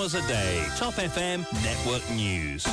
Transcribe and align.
hours 0.00 0.14
a 0.14 0.26
day. 0.26 0.64
Top 0.76 0.94
FM 0.94 1.44
Network 1.62 2.02
News. 2.12 2.66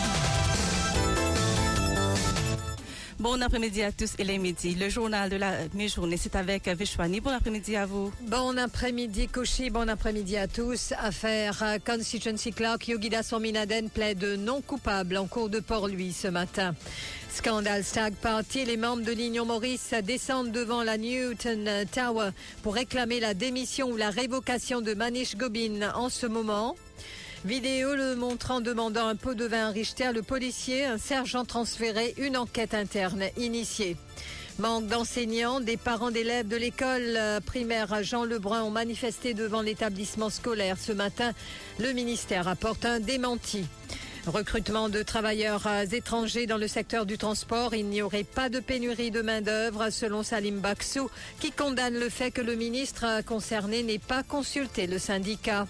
Bon 3.19 3.41
après-midi 3.41 3.81
à 3.81 3.91
tous 3.91 4.13
et 4.19 4.23
les 4.23 4.37
midis. 4.37 4.75
Le 4.75 4.89
journal 4.89 5.27
de 5.31 5.37
la 5.37 5.53
mi-journée, 5.73 6.17
c'est 6.17 6.35
avec 6.35 6.67
Vishwani. 6.67 7.19
Bon 7.19 7.31
après-midi 7.31 7.75
à 7.75 7.87
vous. 7.87 8.13
Bon 8.21 8.55
après-midi, 8.59 9.27
Koshi. 9.27 9.71
Bon 9.71 9.89
après-midi 9.89 10.37
à 10.37 10.47
tous. 10.47 10.93
Affaire 10.99 11.63
euh, 11.63 11.77
Constituency 11.83 12.51
Clerk, 12.51 12.87
Yogida 12.87 13.23
Sominaden 13.23 13.89
plaide 13.89 14.23
non 14.37 14.61
coupable 14.61 15.17
en 15.17 15.25
cours 15.25 15.49
de 15.49 15.59
Port-Louis 15.59 16.13
ce 16.13 16.27
matin. 16.27 16.75
Scandale 17.31 17.83
Stag 17.83 18.13
Party, 18.13 18.65
les 18.65 18.77
membres 18.77 19.03
de 19.03 19.11
l'Union 19.11 19.45
Maurice 19.45 19.95
descendent 20.03 20.51
devant 20.51 20.83
la 20.83 20.99
Newton 20.99 21.85
Tower 21.91 22.29
pour 22.61 22.75
réclamer 22.75 23.19
la 23.19 23.33
démission 23.33 23.89
ou 23.89 23.97
la 23.97 24.11
révocation 24.11 24.81
de 24.81 24.93
Manish 24.93 25.35
Gobin 25.35 25.91
en 25.95 26.09
ce 26.09 26.27
moment. 26.27 26.75
Vidéo 27.47 27.95
le 27.95 28.17
montrant 28.17 28.59
demandant 28.59 29.07
un 29.07 29.15
pot 29.15 29.33
de 29.33 29.45
vin 29.45 29.69
à 29.69 29.71
Richter, 29.71 30.11
le 30.13 30.21
policier, 30.21 30.83
un 30.83 30.97
sergent 30.97 31.45
transféré, 31.45 32.13
une 32.17 32.35
enquête 32.35 32.73
interne 32.73 33.23
initiée. 33.37 33.95
Manque 34.59 34.87
d'enseignants, 34.87 35.61
des 35.61 35.77
parents 35.77 36.11
d'élèves 36.11 36.49
de 36.49 36.57
l'école 36.57 37.15
euh, 37.15 37.39
primaire 37.39 38.03
Jean 38.03 38.25
Lebrun 38.25 38.63
ont 38.63 38.69
manifesté 38.69 39.33
devant 39.33 39.61
l'établissement 39.61 40.29
scolaire 40.29 40.77
ce 40.77 40.91
matin. 40.91 41.31
Le 41.79 41.93
ministère 41.93 42.49
apporte 42.49 42.83
un 42.83 42.99
démenti. 42.99 43.65
Recrutement 44.27 44.89
de 44.89 45.03
travailleurs 45.03 45.67
étrangers 45.93 46.47
dans 46.47 46.57
le 46.57 46.67
secteur 46.67 47.05
du 47.05 47.17
transport. 47.17 47.73
Il 47.73 47.85
n'y 47.87 48.01
aurait 48.01 48.25
pas 48.25 48.49
de 48.49 48.59
pénurie 48.59 49.09
de 49.09 49.21
main-d'œuvre, 49.21 49.89
selon 49.89 50.21
Salim 50.21 50.59
Baksou, 50.59 51.09
qui 51.39 51.51
condamne 51.51 51.97
le 51.97 52.09
fait 52.09 52.31
que 52.31 52.41
le 52.41 52.55
ministre 52.55 53.05
concerné 53.25 53.83
n'ait 53.83 53.99
pas 53.99 54.23
consulté 54.23 54.85
le 54.85 54.99
syndicat. 54.99 55.65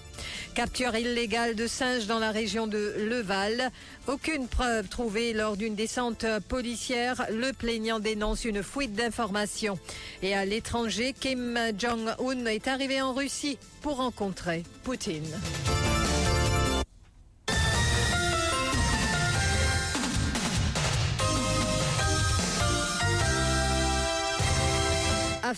Capture 0.55 0.95
illégale 0.95 1.55
de 1.55 1.67
singes 1.67 2.07
dans 2.07 2.17
la 2.17 2.31
région 2.31 2.65
de 2.65 2.95
Leval. 2.97 3.69
Aucune 4.07 4.47
preuve 4.47 4.87
trouvée 4.87 5.33
lors 5.33 5.55
d'une 5.55 5.75
descente 5.75 6.25
policière. 6.47 7.27
Le 7.31 7.53
plaignant 7.53 7.99
dénonce 7.99 8.43
une 8.43 8.63
fuite 8.63 8.93
d'informations. 8.93 9.77
Et 10.23 10.33
à 10.33 10.45
l'étranger, 10.45 11.13
Kim 11.17 11.59
Jong-un 11.77 12.45
est 12.47 12.67
arrivé 12.67 13.03
en 13.03 13.13
Russie 13.13 13.59
pour 13.81 13.97
rencontrer 13.97 14.63
Poutine. 14.83 15.37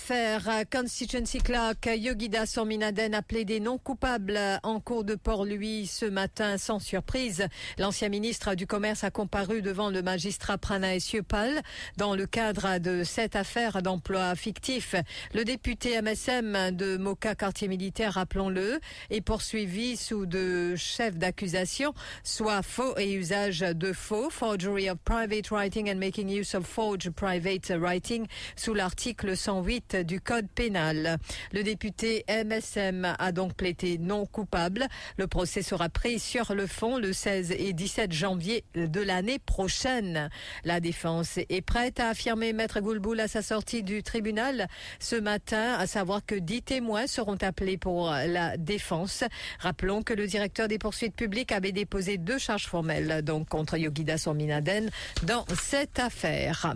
Affaire 0.10 0.64
Constituency 0.72 1.38
Clerk, 1.38 1.86
Yogida 1.86 2.48
Sorminaden 2.48 3.14
a 3.14 3.22
plaidé 3.22 3.60
non 3.60 3.78
coupable 3.78 4.40
en 4.64 4.80
cours 4.80 5.04
de 5.04 5.14
Port-Louis 5.14 5.86
ce 5.86 6.06
matin 6.06 6.58
sans 6.58 6.80
surprise. 6.80 7.46
L'ancien 7.78 8.10
ministre 8.10 8.56
du 8.56 8.66
Commerce 8.66 9.04
a 9.04 9.12
comparu 9.12 9.62
devant 9.62 9.92
le 9.92 10.02
magistrat 10.02 10.58
Prana 10.58 10.96
Esiopal 10.96 11.62
dans 11.98 12.16
le 12.16 12.26
cadre 12.26 12.80
de 12.80 13.04
cette 13.04 13.36
affaire 13.36 13.84
d'emploi 13.84 14.34
fictif. 14.34 14.96
Le 15.36 15.46
député 15.46 16.02
MSM 16.02 16.72
de 16.72 16.98
Moka, 16.98 17.36
quartier 17.36 17.68
militaire, 17.68 18.14
rappelons-le, 18.14 18.80
est 19.12 19.22
poursuivi 19.22 19.96
sous 19.96 20.26
de 20.26 20.76
chefs 20.76 21.18
d'accusation, 21.18 21.94
soit 22.24 22.64
faux 22.64 22.98
et 22.98 23.14
usage 23.14 23.60
de 23.60 23.94
faux, 23.94 24.32
forgery 24.32 24.90
of 24.90 24.98
private 25.06 25.52
writing 25.52 25.88
and 25.88 26.00
making 26.00 26.30
use 26.30 26.56
of 26.56 26.66
forged 26.66 27.12
private 27.12 27.72
writing, 27.80 28.26
sous 28.56 28.74
l'article 28.74 29.38
108 29.38 29.99
du 30.04 30.22
Code 30.22 30.48
pénal. 30.54 31.18
Le 31.52 31.64
député 31.64 32.26
MSM 32.28 33.16
a 33.18 33.32
donc 33.32 33.54
plaidé 33.54 33.98
non 33.98 34.26
coupable. 34.26 34.88
Le 35.18 35.28
procès 35.28 35.62
sera 35.62 35.90
pris 35.90 36.20
sur 36.20 36.54
le 36.54 36.68
fond 36.68 36.98
le 36.98 37.14
16 37.14 37.52
et 37.52 37.74
17 37.74 38.12
janvier 38.12 38.64
de 38.76 39.02
l'année 39.02 39.40
prochaine. 39.40 40.30
La 40.64 40.80
défense 40.80 41.38
est 41.38 41.62
prête 41.62 42.00
à 42.00 42.10
affirmer 42.10 42.54
Maître 42.54 42.80
Goulboul 42.80 43.20
à 43.20 43.28
sa 43.28 43.42
sortie 43.42 43.84
du 43.84 44.04
tribunal 44.04 44.68
ce 45.00 45.16
matin, 45.16 45.76
à 45.78 45.88
savoir 45.88 46.26
que 46.26 46.36
dix 46.36 46.62
témoins 46.62 47.08
seront 47.08 47.38
appelés 47.42 47.78
pour 47.78 48.12
la 48.12 48.58
défense. 48.58 49.24
Rappelons 49.60 50.04
que 50.04 50.14
le 50.14 50.28
directeur 50.28 50.68
des 50.68 50.80
poursuites 50.80 51.16
publiques 51.16 51.52
avait 51.52 51.72
déposé 51.72 52.18
deux 52.18 52.38
charges 52.38 52.68
formelles 52.68 53.22
donc 53.24 53.48
contre 53.50 53.78
Yogida 53.78 54.18
Sorminaden 54.18 54.90
dans 55.24 55.46
cette 55.56 56.00
affaire. 56.00 56.74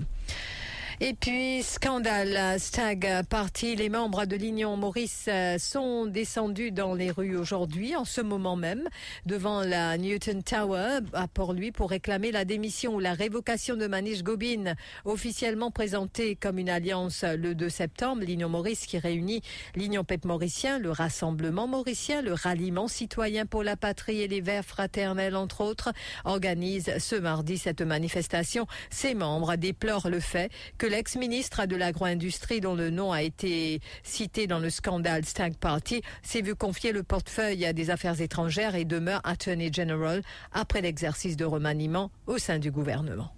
Et 1.01 1.15
puis, 1.15 1.63
scandale, 1.63 2.59
Stag 2.59 3.23
Party, 3.27 3.75
les 3.75 3.89
membres 3.89 4.25
de 4.25 4.35
l'Union 4.35 4.77
Maurice 4.77 5.25
euh, 5.27 5.57
sont 5.57 6.05
descendus 6.05 6.71
dans 6.71 6.93
les 6.93 7.09
rues 7.09 7.35
aujourd'hui, 7.35 7.95
en 7.95 8.05
ce 8.05 8.21
moment 8.21 8.55
même, 8.55 8.87
devant 9.25 9.61
la 9.61 9.97
Newton 9.97 10.43
Tower 10.43 10.99
à 11.13 11.27
Port-Louis 11.27 11.71
pour 11.71 11.89
réclamer 11.89 12.31
la 12.31 12.45
démission 12.45 12.95
ou 12.95 12.99
la 12.99 13.13
révocation 13.13 13.75
de 13.75 13.87
Manish 13.87 14.21
Gobin, 14.21 14.75
officiellement 15.03 15.71
présentée 15.71 16.35
comme 16.35 16.59
une 16.59 16.69
alliance 16.69 17.23
le 17.23 17.55
2 17.55 17.69
septembre. 17.69 18.23
L'Union 18.23 18.49
Maurice 18.49 18.85
qui 18.85 18.99
réunit 18.99 19.41
l'Union 19.75 20.03
PEP 20.03 20.25
mauricien, 20.25 20.77
le 20.77 20.91
Rassemblement 20.91 21.67
mauricien, 21.67 22.21
le 22.21 22.33
Ralliement 22.33 22.87
citoyen 22.87 23.47
pour 23.47 23.63
la 23.63 23.75
patrie 23.75 24.21
et 24.21 24.27
les 24.27 24.41
Verts 24.41 24.65
fraternels, 24.65 25.35
entre 25.35 25.61
autres, 25.61 25.91
organise 26.23 26.99
ce 26.99 27.15
mardi 27.15 27.57
cette 27.57 27.81
manifestation. 27.81 28.67
Ses 28.91 29.15
membres 29.15 29.55
déplorent 29.55 30.09
le 30.09 30.19
fait 30.19 30.51
que 30.77 30.82
l'ex-ministre 30.87 31.65
de 31.65 31.75
l'agro-industrie, 31.75 32.61
dont 32.61 32.75
le 32.75 32.89
nom 32.89 33.11
a 33.11 33.21
été 33.21 33.79
cité 34.03 34.47
dans 34.47 34.59
le 34.59 34.69
scandale 34.69 35.25
Stag 35.25 35.55
Party, 35.55 36.01
s'est 36.21 36.41
vu 36.41 36.55
confier 36.55 36.91
le 36.91 37.03
portefeuille 37.03 37.73
des 37.73 37.89
affaires 37.89 38.19
étrangères 38.21 38.75
et 38.75 38.85
demeure 38.85 39.21
Attorney 39.23 39.71
General 39.71 40.21
après 40.51 40.81
l'exercice 40.81 41.37
de 41.37 41.45
remaniement 41.45 42.11
au 42.27 42.37
sein 42.37 42.59
du 42.59 42.71
gouvernement. 42.71 43.31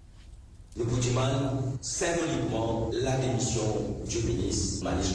Nous 0.76 0.84
vous 0.84 1.08
demandons 1.08 1.78
symboliquement 1.80 2.90
la 2.92 3.16
du 3.16 4.18
ministre 4.26 4.84
Manish. 4.84 5.06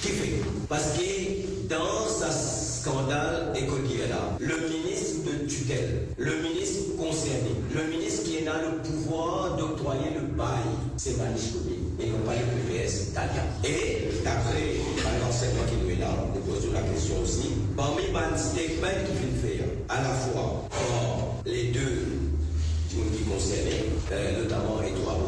Qui 0.00 0.08
fait? 0.08 0.42
Parce 0.68 0.98
que 0.98 1.68
dans 1.68 2.08
ce 2.08 2.80
scandale 2.80 3.52
là, 3.54 4.36
le 4.40 4.56
ministre 4.68 5.13
tutelle, 5.46 6.08
le 6.18 6.32
ministre 6.42 6.96
concerné, 6.96 7.50
le 7.74 7.84
ministre 7.90 8.24
qui 8.24 8.36
est 8.36 8.44
le 8.44 8.78
pouvoir 8.82 9.56
d'octroyer 9.56 10.10
le 10.14 10.26
bail, 10.36 10.64
c'est 10.96 11.16
Manish 11.18 11.52
et 12.00 12.06
non 12.06 12.18
pas 12.26 12.32
le 12.34 12.72
PPS 12.72 13.10
italien. 13.10 13.44
Et 13.64 14.08
d'après 14.24 14.78
l'enseignement 15.20 15.64
qui 15.68 15.84
nous 15.84 15.90
est 15.92 16.00
là, 16.00 16.10
nous 16.34 16.40
posons 16.40 16.72
la 16.72 16.82
question 16.82 17.14
aussi, 17.22 17.50
parmi 17.76 18.02
les 18.02 18.38
statements 18.38 18.88
qu'il 19.06 19.50
faire, 19.50 19.66
à 19.88 20.02
la 20.02 20.10
fois, 20.10 20.68
les 21.46 21.64
deux 21.68 22.06
qui 22.90 23.24
concernés, 23.30 23.90
euh, 24.12 24.42
notamment 24.42 24.80
Edouard 24.82 25.18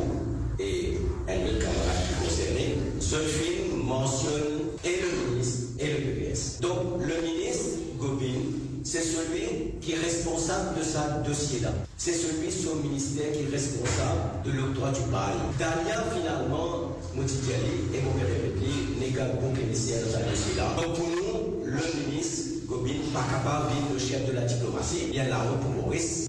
et 0.59 0.99
un 1.29 1.47
autre 1.47 1.59
camarade 1.59 2.03
qui 2.09 2.25
concerné, 2.25 2.77
ce 3.01 3.17
film 3.17 3.83
mentionne 3.85 4.71
et 4.85 5.01
le 5.01 5.31
ministre 5.35 5.63
et 5.79 5.87
le 5.87 5.97
PPS. 5.97 6.61
Donc 6.61 7.01
le 7.01 7.23
ministre 7.27 7.79
Gobin, 7.99 8.41
c'est 8.85 9.03
celui 9.03 9.66
qui 9.87 9.93
est 9.93 9.99
responsable 9.99 10.77
de 10.77 10.83
ce 10.83 11.29
dossier-là. 11.29 11.69
C'est 11.97 12.13
celui 12.13 12.51
son 12.51 12.75
ministère 12.83 13.31
qui 13.31 13.45
est 13.45 13.53
responsable 13.53 14.43
de 14.45 14.51
l'octroi 14.51 14.91
du 14.91 15.03
bail. 15.13 15.39
Dania, 15.61 16.03
finalement, 16.13 16.91
Moutidiali 17.15 17.95
et 17.95 17.99
République 18.03 18.99
n'est 18.99 19.17
qu'un 19.17 19.29
bon 19.41 19.53
ministère 19.53 20.03
dans 20.03 20.19
ce 20.19 20.31
dossier-là. 20.31 20.75
Donc 20.75 20.97
pour 20.97 21.07
nous, 21.07 21.65
le 21.65 22.11
ministre 22.11 22.67
Gobin, 22.67 22.99
pas 23.15 23.23
capable 23.31 23.69
d'être 23.69 23.93
le 23.93 23.99
chef 24.01 24.27
de 24.27 24.33
la 24.33 24.43
diplomatie, 24.43 25.07
il 25.09 25.15
y 25.15 25.21
a 25.21 25.29
la 25.29 25.39
route 25.39 25.61
pour 25.61 25.71
Maurice. 25.71 26.26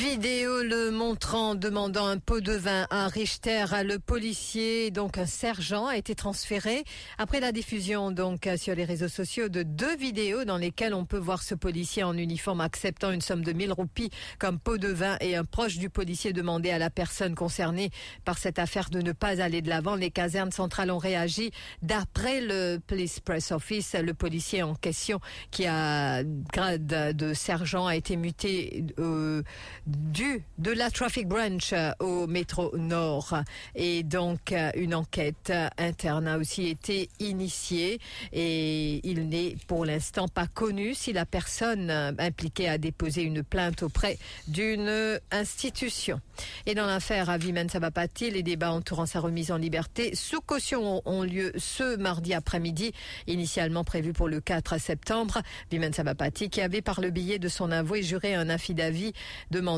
Vidéo 0.00 0.62
le 0.62 0.90
montrant 0.90 1.54
demandant 1.54 2.06
un 2.06 2.16
pot 2.16 2.40
de 2.40 2.54
vin 2.54 2.86
à 2.88 3.06
Richter, 3.08 3.66
le 3.84 3.98
policier, 3.98 4.90
donc 4.90 5.18
un 5.18 5.26
sergent, 5.26 5.88
a 5.88 5.98
été 5.98 6.14
transféré 6.14 6.84
après 7.18 7.38
la 7.38 7.52
diffusion 7.52 8.10
donc 8.10 8.48
sur 8.56 8.74
les 8.74 8.86
réseaux 8.86 9.08
sociaux 9.08 9.50
de 9.50 9.62
deux 9.62 9.94
vidéos 9.96 10.46
dans 10.46 10.56
lesquelles 10.56 10.94
on 10.94 11.04
peut 11.04 11.18
voir 11.18 11.42
ce 11.42 11.54
policier 11.54 12.02
en 12.02 12.16
uniforme 12.16 12.62
acceptant 12.62 13.12
une 13.12 13.20
somme 13.20 13.44
de 13.44 13.52
1000 13.52 13.74
roupies 13.74 14.08
comme 14.38 14.58
pot 14.58 14.78
de 14.78 14.88
vin 14.88 15.18
et 15.20 15.36
un 15.36 15.44
proche 15.44 15.76
du 15.76 15.90
policier 15.90 16.32
demander 16.32 16.70
à 16.70 16.78
la 16.78 16.88
personne 16.88 17.34
concernée 17.34 17.90
par 18.24 18.38
cette 18.38 18.58
affaire 18.58 18.88
de 18.88 19.02
ne 19.02 19.12
pas 19.12 19.42
aller 19.42 19.60
de 19.60 19.68
l'avant. 19.68 19.96
Les 19.96 20.10
casernes 20.10 20.52
centrales 20.52 20.90
ont 20.90 20.98
réagi. 20.98 21.50
D'après 21.82 22.40
le 22.40 22.78
Police 22.78 23.20
Press 23.20 23.52
Office, 23.52 23.94
le 23.94 24.14
policier 24.14 24.62
en 24.62 24.74
question 24.74 25.20
qui 25.50 25.66
a 25.66 26.24
grade 26.24 26.86
de 26.86 27.34
sergent 27.34 27.86
a 27.86 27.96
été 27.96 28.16
muté 28.16 28.86
euh, 28.98 29.42
du 29.90 30.42
de 30.58 30.70
la 30.70 30.90
Traffic 30.90 31.26
Branch 31.26 31.72
euh, 31.72 31.92
au 32.00 32.26
métro 32.26 32.76
Nord. 32.76 33.34
Et 33.74 34.02
donc, 34.02 34.52
euh, 34.52 34.70
une 34.76 34.94
enquête 34.94 35.52
interne 35.78 36.28
a 36.28 36.38
aussi 36.38 36.68
été 36.68 37.08
initiée 37.18 38.00
et 38.32 39.00
il 39.08 39.28
n'est 39.28 39.56
pour 39.66 39.84
l'instant 39.84 40.28
pas 40.28 40.46
connu 40.46 40.94
si 40.94 41.12
la 41.12 41.26
personne 41.26 41.90
euh, 41.90 42.12
impliquée 42.18 42.68
a 42.68 42.78
déposé 42.78 43.22
une 43.22 43.42
plainte 43.42 43.82
auprès 43.82 44.18
d'une 44.48 45.18
institution. 45.30 46.20
Et 46.66 46.74
dans 46.74 46.86
l'affaire 46.86 47.30
Avimen 47.30 47.68
Sabapati, 47.68 48.30
les 48.30 48.42
débats 48.42 48.72
entourant 48.72 49.06
sa 49.06 49.20
remise 49.20 49.50
en 49.50 49.56
liberté 49.56 50.14
sous 50.14 50.40
caution 50.40 51.02
ont 51.04 51.22
lieu 51.22 51.52
ce 51.56 51.96
mardi 51.96 52.34
après-midi, 52.34 52.92
initialement 53.26 53.84
prévu 53.84 54.12
pour 54.12 54.28
le 54.28 54.40
4 54.40 54.78
septembre. 54.78 55.42
Vimen 55.70 55.92
Sabapati, 55.92 56.50
qui 56.50 56.60
avait 56.60 56.82
par 56.82 57.00
le 57.00 57.10
biais 57.10 57.38
de 57.38 57.48
son 57.48 57.70
avoué 57.70 58.02
juré 58.02 58.34
un 58.34 58.48
affidavit 58.48 59.12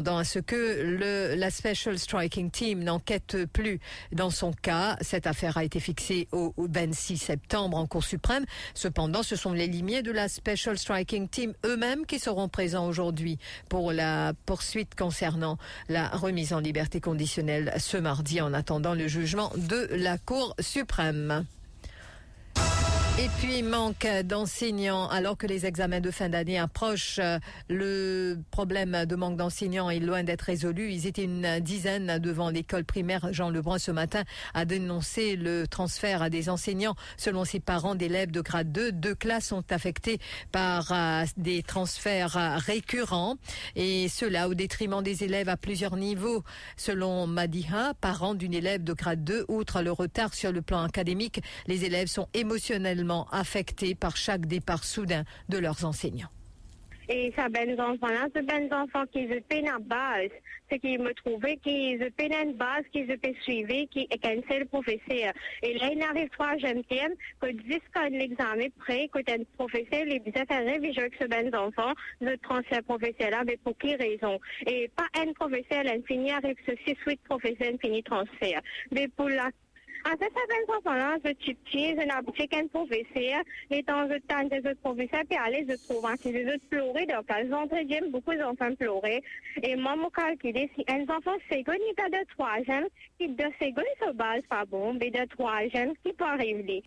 demandant 0.02 0.19
à 0.19 0.25
ce 0.25 0.40
que 0.40 0.82
le, 0.82 1.34
la 1.37 1.50
Special 1.50 1.96
Striking 1.99 2.50
Team 2.50 2.82
n'enquête 2.82 3.37
plus 3.52 3.78
dans 4.10 4.31
son 4.31 4.52
cas. 4.52 4.96
Cette 5.00 5.26
affaire 5.28 5.56
a 5.56 5.64
été 5.64 5.78
fixée 5.78 6.26
au, 6.32 6.52
au 6.56 6.66
26 6.69 7.19
septembre 7.19 7.76
en 7.76 7.87
Cour 7.87 8.02
suprême. 8.02 8.44
Cependant, 8.75 9.22
ce 9.22 9.37
sont 9.37 9.52
les 9.52 9.69
limiers 9.69 10.02
de 10.02 10.10
la 10.10 10.28
Special 10.28 10.76
Striking 10.76 11.28
Team 11.28 11.52
eux-mêmes 11.64 12.04
qui 12.04 12.19
seront 12.19 12.49
présents 12.49 12.88
aujourd'hui 12.88 13.38
pour 13.69 13.93
la 13.93 14.32
poursuite 14.44 14.96
concernant 14.96 15.56
la 15.88 16.08
remise 16.08 16.52
en 16.52 16.58
liberté 16.58 17.00
conditionnelle 17.00 17.72
ce 17.78 17.96
mardi 17.96 18.40
en 18.40 18.52
attendant 18.52 18.94
le 18.94 19.06
jugement 19.06 19.52
de 19.56 19.88
la 19.93 20.19
Cour 20.19 20.56
suprême. 20.58 21.44
Et 23.18 23.28
puis, 23.40 23.62
manque 23.62 24.06
d'enseignants. 24.24 25.06
Alors 25.08 25.36
que 25.36 25.46
les 25.46 25.66
examens 25.66 26.00
de 26.00 26.10
fin 26.10 26.30
d'année 26.30 26.58
approchent, 26.58 27.18
euh, 27.18 27.38
le 27.68 28.38
problème 28.50 29.04
de 29.04 29.16
manque 29.16 29.36
d'enseignants 29.36 29.90
est 29.90 29.98
loin 29.98 30.22
d'être 30.22 30.42
résolu. 30.42 30.90
Ils 30.90 31.06
étaient 31.06 31.24
une 31.24 31.60
dizaine 31.60 32.18
devant 32.18 32.48
l'école 32.48 32.84
primaire 32.84 33.28
Jean 33.32 33.50
Lebrun 33.50 33.78
ce 33.78 33.90
matin 33.90 34.22
à 34.54 34.64
dénoncer 34.64 35.36
le 35.36 35.66
transfert 35.66 36.22
à 36.22 36.30
des 36.30 36.48
enseignants. 36.48 36.94
Selon 37.18 37.44
ses 37.44 37.60
parents 37.60 37.94
d'élèves 37.94 38.30
de 38.30 38.40
grade 38.40 38.72
2, 38.72 38.92
deux 38.92 39.14
classes 39.14 39.48
sont 39.48 39.70
affectées 39.70 40.18
par 40.50 40.90
euh, 40.90 41.24
des 41.36 41.62
transferts 41.62 42.38
euh, 42.38 42.56
récurrents 42.56 43.36
et 43.76 44.08
cela 44.08 44.48
au 44.48 44.54
détriment 44.54 45.02
des 45.02 45.22
élèves 45.22 45.50
à 45.50 45.58
plusieurs 45.58 45.96
niveaux. 45.96 46.44
Selon 46.78 47.26
Madiha, 47.26 47.92
parent 48.00 48.34
d'une 48.34 48.54
élève 48.54 48.82
de 48.82 48.94
grade 48.94 49.22
2, 49.22 49.44
outre 49.48 49.82
le 49.82 49.92
retard 49.92 50.32
sur 50.32 50.50
le 50.50 50.62
plan 50.62 50.82
académique, 50.82 51.42
les 51.66 51.84
élèves 51.84 52.08
sont 52.08 52.28
émotionnellement 52.32 53.01
affectés 53.31 53.94
par 53.94 54.16
chaque 54.16 54.46
départ 54.46 54.84
soudain 54.84 55.25
de 55.49 55.58
leurs 55.58 55.84
enseignants. 55.84 56.31
Et 57.08 57.32
ça, 57.37 57.49
ben 57.49 57.78
enfants-là, 57.78 58.28
c'est 58.34 58.46
ben 58.46 58.72
enfants 58.72 59.04
qui 59.12 59.28
se 59.28 59.38
peinent 59.40 59.69
en 59.69 59.81
base. 59.81 60.31
C'est 60.70 60.78
qu'ils 60.78 61.00
me 61.00 61.12
trouvaient 61.12 61.58
qu'ils 61.58 61.99
se 62.00 62.08
peinent 62.10 62.32
en 62.32 62.52
base, 62.52 62.84
qu'ils 62.93 63.06
se 63.06 63.16
peuvent 63.16 63.43
suivre, 63.43 63.87
qui 63.90 64.08
est 64.10 64.49
seul 64.49 64.66
professeur. 64.66 65.32
Et 65.62 65.75
là, 65.78 65.90
il 65.93 66.02
arrive 66.02 66.31
troisième 66.31 66.82
thème, 66.84 67.12
que 67.40 67.50
10 67.50 67.81
quand 67.93 68.08
l'examen 68.08 68.69
prêt, 68.78 69.10
que 69.12 69.19
un 69.19 69.44
professeur, 69.58 70.05
les 70.06 70.22
à 70.48 70.58
réviser 70.58 71.00
avec 71.00 71.14
ce 71.20 71.26
ben 71.26 71.55
enfants, 71.55 71.93
le 72.20 72.37
transfert 72.38 72.82
professeur-là, 72.84 73.43
mais 73.46 73.58
pour 73.62 73.76
quelle 73.76 74.00
raison? 74.00 74.38
Et 74.66 74.90
pas 74.96 75.08
un 75.20 75.32
professeur, 75.32 75.84
un 75.87 76.02
fini 76.06 76.31
avec 76.31 76.56
ce 76.64 76.72
6-8 76.72 77.19
professeurs, 77.28 77.72
fini 77.81 78.02
transfert. 78.02 78.62
Mais 78.90 79.08
pour 79.08 79.28
la 79.28 79.50
fait, 80.10 80.32
certains 80.34 80.78
enfants-là, 80.78 81.16
je 81.25 81.32
tue, 81.32 81.54
je 81.72 81.94
n'ai 81.94 82.49
qu'un 82.49 82.66
professeur, 82.66 83.43
et 83.70 83.82
dans 83.82 84.02
le 84.02 84.20
temps 84.20 84.44
des 84.44 84.58
autres 84.58 84.81
professeurs, 84.81 85.22
puis 85.28 85.38
aller, 85.38 85.64
je 85.69 85.75
trouve, 85.87 86.06
si 86.20 86.32
les 86.32 86.46
autres 86.46 86.66
pleurer, 86.69 87.06
donc, 87.06 87.25
elles 87.28 87.52
ont 87.54 87.69
j'aime 87.88 88.10
beaucoup 88.10 88.34
d'enfants 88.34 88.75
pleurer. 88.75 89.22
Et 89.62 89.76
moi, 89.76 89.96
mon 89.96 90.10
calculé, 90.10 90.70
si 90.75 90.84
un 90.88 91.02
enfant 91.02 91.37
seconde, 91.50 91.76
il 91.78 91.94
a 92.02 92.08
de 92.08 92.26
troisième, 92.37 92.87
qui 93.19 93.28
de 93.28 93.44
seconde 93.60 93.84
se 94.00 94.12
base 94.12 94.43
pas 94.49 94.64
bon, 94.64 94.94
mais 94.94 95.10
de 95.10 95.25
troisième, 95.26 95.94
qui 96.05 96.12
peut 96.12 96.25
arriver. 96.25 96.82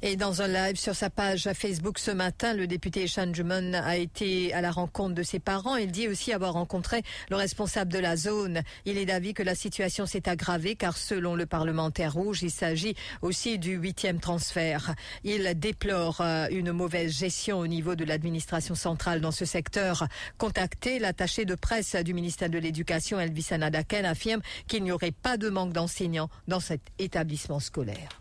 Et 0.00 0.14
dans 0.14 0.42
un 0.42 0.46
live 0.46 0.76
sur 0.76 0.94
sa 0.94 1.10
page 1.10 1.48
Facebook 1.54 1.98
ce 1.98 2.12
matin, 2.12 2.54
le 2.54 2.68
député 2.68 3.08
Jumon 3.08 3.74
a 3.74 3.96
été 3.96 4.54
à 4.54 4.60
la 4.60 4.70
rencontre 4.70 5.16
de 5.16 5.24
ses 5.24 5.40
parents. 5.40 5.74
Il 5.74 5.90
dit 5.90 6.06
aussi 6.06 6.32
avoir 6.32 6.52
rencontré 6.52 7.02
le 7.30 7.36
responsable 7.36 7.92
de 7.92 7.98
la 7.98 8.16
zone. 8.16 8.62
Il 8.84 8.96
est 8.96 9.06
d'avis 9.06 9.34
que 9.34 9.42
la 9.42 9.56
situation 9.56 10.06
s'est 10.06 10.28
aggravée 10.28 10.76
car 10.76 10.96
selon 10.96 11.34
le 11.34 11.46
parlementaire 11.46 12.12
rouge, 12.12 12.42
il 12.42 12.52
s'agit 12.52 12.94
aussi 13.22 13.58
du 13.58 13.72
huitième 13.72 14.20
transfert. 14.20 14.94
Il 15.24 15.58
déplore 15.58 16.20
euh, 16.20 16.46
une 16.52 16.70
mauvaise 16.70 17.18
gestion 17.18 17.58
au 17.58 17.66
niveau 17.66 17.96
de 17.96 18.04
l'administration 18.04 18.76
centrale 18.76 19.20
dans 19.20 19.32
ce 19.32 19.44
secteur. 19.44 20.06
Contacté, 20.36 21.00
l'attaché 21.00 21.44
de 21.44 21.56
presse 21.56 21.96
du 21.96 22.14
ministère 22.14 22.50
de 22.50 22.58
l'Éducation, 22.58 23.18
Elvis 23.18 23.48
Anadaken, 23.50 24.04
affirme 24.04 24.42
qu'il 24.68 24.84
n'y 24.84 24.92
aurait 24.92 25.10
pas 25.10 25.36
de 25.36 25.48
manque 25.48 25.72
d'enseignants 25.72 26.30
dans 26.46 26.60
cet 26.60 26.82
établissement 27.00 27.58
scolaire 27.58 28.20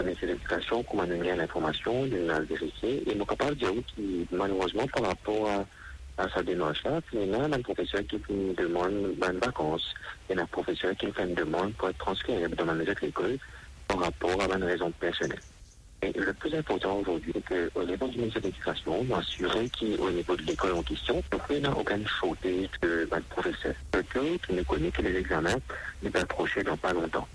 ministère 0.00 0.28
de 0.28 0.34
l'Éducation, 0.34 0.82
comment 0.84 1.04
donner 1.04 1.34
l'information, 1.36 2.06
de 2.06 2.16
la 2.16 2.40
vérifier. 2.40 3.02
Et 3.10 3.14
nous 3.14 3.24
capable 3.24 3.56
de 3.56 3.66
dire 3.70 3.82
que 3.96 4.36
malheureusement, 4.36 4.86
par 4.88 5.04
rapport 5.04 5.48
à, 5.48 6.22
à 6.22 6.28
sa 6.30 6.42
dénonce-là, 6.42 7.00
il 7.12 7.30
y 7.30 7.34
a 7.34 7.44
un 7.44 7.60
professeur 7.60 8.00
qui 8.06 8.20
une 8.28 8.54
demande 8.54 9.14
de 9.16 9.44
vacances. 9.44 9.94
Il 10.28 10.36
y 10.36 10.38
a 10.38 10.42
un 10.42 10.46
professeur 10.46 10.96
qui 10.96 11.10
fait 11.12 11.24
une 11.24 11.34
demande 11.34 11.72
pour 11.74 11.88
être 11.88 11.98
transféré 11.98 12.48
dans 12.48 12.72
l'école 12.74 13.38
par 13.88 14.00
rapport 14.00 14.40
à 14.40 14.56
une 14.56 14.64
raison 14.64 14.90
personnelle. 14.92 15.40
Et 16.02 16.12
le 16.18 16.32
plus 16.32 16.52
important 16.54 16.96
aujourd'hui, 16.96 17.32
c'est 17.32 17.72
qu'au 17.72 17.84
niveau 17.84 18.08
du 18.08 18.18
ministère 18.18 18.42
de 18.42 18.48
l'Éducation, 18.48 19.06
on 19.08 19.14
assurer 19.14 19.70
qu'au 19.78 20.10
niveau 20.10 20.34
de 20.36 20.42
l'école 20.42 20.72
en 20.72 20.82
question, 20.82 21.22
il 21.50 21.60
n'y 21.60 21.66
a 21.66 21.70
aucune 21.70 22.06
faute 22.06 22.38
de 22.42 23.06
ben, 23.08 23.20
professeur. 23.30 23.74
Que, 23.92 24.36
qui 24.38 24.52
ne 24.52 24.62
connaît 24.62 24.90
que 24.90 25.02
les 25.02 25.16
examens, 25.16 25.54
ne 26.02 26.08
pas 26.08 26.20
approcher 26.20 26.64
dans 26.64 26.76
pas 26.76 26.92
longtemps 26.92 27.28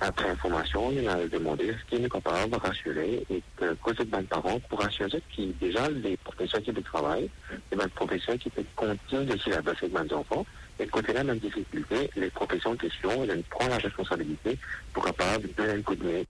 après 0.00 0.30
information, 0.30 0.90
il 0.92 1.08
a 1.08 1.26
demandé 1.26 1.74
ce 1.78 1.90
qu'il 1.90 2.04
est 2.04 2.08
capable 2.08 2.50
de 2.50 2.56
rassurer 2.56 3.26
et 3.30 3.42
que 3.56 3.74
côté 3.74 4.04
de 4.04 4.16
parents 4.22 4.58
pour 4.68 4.80
rassurer 4.80 5.22
qui 5.30 5.54
déjà 5.60 5.88
les 5.88 6.16
professeurs 6.16 6.62
qui 6.62 6.72
travaillent, 6.82 7.30
les 7.70 7.88
professeurs 7.88 8.36
qui 8.36 8.50
continuer 8.76 9.24
de 9.24 9.38
s'y 9.38 9.52
avec 9.52 9.80
les 9.80 10.12
enfants, 10.14 10.44
et 10.80 10.86
côté 10.86 11.12
là, 11.12 11.24
même 11.24 11.38
difficulté, 11.38 12.10
les 12.16 12.30
professeurs 12.30 12.72
en 12.72 12.76
question, 12.76 13.24
ils 13.24 13.42
prennent 13.44 13.70
la 13.70 13.78
responsabilité 13.78 14.58
pour 14.92 15.04
capable 15.04 15.48
de 15.48 15.52
donner 15.54 15.72
un 15.72 15.82
coup 15.82 15.96
de 15.96 16.04
nez. 16.04 16.26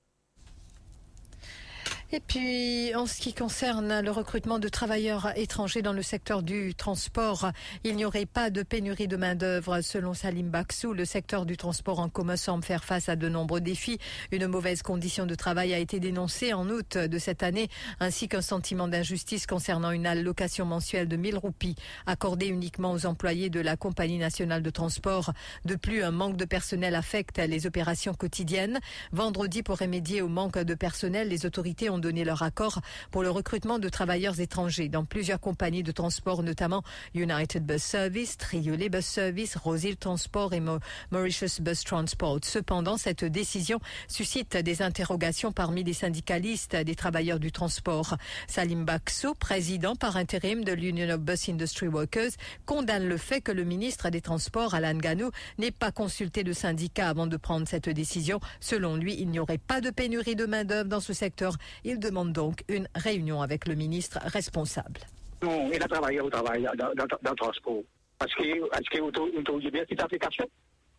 Et 2.10 2.20
puis, 2.20 2.94
en 2.94 3.05
ce 3.05 3.20
qui 3.20 3.34
concerne 3.34 4.00
le 4.00 4.10
recrutement 4.10 4.58
de 4.58 4.69
travailleurs 4.69 5.31
étrangers 5.37 5.82
dans 5.82 5.93
le 5.93 6.00
secteur 6.00 6.43
du 6.43 6.75
transport, 6.75 7.52
il 7.84 7.96
n'y 7.96 8.06
aurait 8.06 8.25
pas 8.25 8.49
de 8.49 8.62
pénurie 8.62 9.08
de 9.08 9.19
main-d'œuvre. 9.19 9.82
Selon 9.82 10.14
Salim 10.14 10.49
Baksou, 10.49 10.94
le 10.94 11.05
secteur 11.05 11.44
du 11.44 11.58
transport 11.58 12.00
en 12.00 12.08
commun 12.08 12.37
semble 12.37 12.64
faire 12.64 12.82
face 12.82 13.10
à 13.10 13.16
de 13.16 13.28
nombreux 13.28 13.60
défis. 13.60 13.99
Une 14.32 14.46
mauvaise 14.46 14.81
condition 14.81 15.26
de 15.26 15.34
travail 15.34 15.75
a 15.75 15.78
été 15.78 16.00
dénoncée 16.00 16.55
en 16.55 16.70
août 16.70 16.96
de 16.96 17.19
cette 17.19 17.43
année, 17.43 17.69
ainsi 18.00 18.26
qu'un 18.26 18.40
sentiment 18.40 18.88
d'injustice 18.88 19.46
concernant 19.46 19.90
une 19.90 20.06
allocation 20.06 20.64
mensuelle 20.64 21.08
de 21.08 21.16
1000 21.16 21.37
roupies 21.37 21.76
accordée 22.06 22.46
uniquement 22.46 22.93
aux 22.93 23.04
employés 23.04 23.50
de 23.50 23.61
la 23.61 23.76
compagnie 23.76 24.16
nationale 24.16 24.62
de 24.62 24.70
transport. 24.70 25.34
De 25.66 25.75
plus, 25.75 26.02
un 26.02 26.11
manque 26.11 26.38
de 26.38 26.46
personnel 26.46 26.94
affecte 26.94 27.37
les 27.37 27.66
opérations 27.66 28.14
quotidiennes. 28.14 28.81
Vendredi, 29.12 29.62
pour 29.62 29.76
remédier 29.76 30.22
au 30.22 30.28
manque 30.28 30.56
de 30.56 30.75
personnel, 30.75 31.28
les 31.28 31.44
autorités 31.44 31.90
ont 31.90 31.97
donné 31.98 32.24
leur 32.24 32.42
accord 32.42 32.80
pour 33.10 33.22
le 33.22 33.30
recrutement 33.30 33.78
de 33.78 33.88
travailleurs 33.88 34.40
étrangers 34.40 34.88
dans 34.88 35.04
plusieurs 35.04 35.40
compagnies 35.40 35.82
de 35.82 35.92
transport, 35.92 36.42
notamment 36.42 36.82
United 37.14 37.64
Bus 37.64 37.82
Service, 37.82 38.37
Triolet 38.37 38.88
Bus 38.88 39.04
Service, 39.04 39.56
Rosil 39.56 39.96
Transport 39.96 40.52
et 40.52 40.62
Mauritius 41.11 41.61
Bus 41.61 41.84
Transport. 41.84 42.40
Cependant, 42.42 42.96
cette 42.96 43.25
décision 43.25 43.80
suscite 44.08 44.56
des 44.56 44.82
interrogations 44.82 45.52
parmi 45.52 45.84
les 45.84 45.92
syndicalistes 45.92 46.76
des 46.76 46.94
travailleurs 46.94 47.38
du 47.38 47.52
transport. 47.52 48.16
Salim 48.46 48.84
Baksou, 48.84 49.34
président 49.34 49.96
par 49.96 50.16
intérim 50.16 50.64
de 50.64 50.73
l'Union 50.73 51.08
of 51.11 51.20
Bus 51.20 51.49
Industry 51.49 51.88
Workers, 51.88 52.30
condamne 52.66 53.06
le 53.06 53.16
fait 53.16 53.40
que 53.40 53.52
le 53.52 53.64
ministre 53.64 54.11
des 54.11 54.20
Transports, 54.20 54.75
Alan 54.75 54.96
Ganou, 54.96 55.30
n'ait 55.58 55.70
pas 55.70 55.92
consulté 55.92 56.42
le 56.42 56.52
syndicat 56.52 57.08
avant 57.08 57.26
de 57.26 57.37
prendre 57.37 57.66
cette 57.66 57.88
décision. 57.88 58.40
Selon 58.61 58.96
lui, 58.96 59.16
il 59.18 59.28
n'y 59.28 59.38
aurait 59.38 59.58
pas 59.58 59.80
de 59.80 59.90
pénurie 59.90 60.37
de 60.37 60.46
main-d'œuvre 60.46 60.88
dans 60.88 61.00
ce 61.00 61.12
secteur. 61.12 61.56
Il 61.90 61.99
demande 61.99 62.35
donc 62.35 62.64
une 62.68 62.87
réunion 62.95 63.40
avec 63.40 63.66
le 63.66 63.75
ministre 63.75 64.18
responsable. 64.23 65.00
Non, 65.42 65.71
il 65.73 65.83
a 65.83 65.88
travaillé 65.88 66.21
au 66.21 66.28
travail 66.28 66.62
dans, 66.76 66.92
dans, 66.95 67.07
dans 67.23 67.30
le 67.30 67.37
transport. 67.37 67.83
Parce 68.18 68.35
que, 68.35 68.42
est-ce 68.42 68.90
que 68.90 69.00
vous 69.00 69.57
avez 69.57 69.71
bien 69.71 69.85
cette 69.88 70.02
application 70.02 70.45